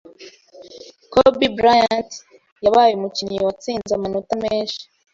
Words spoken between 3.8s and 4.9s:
amanota menshi